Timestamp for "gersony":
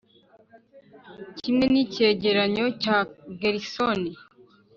3.39-4.09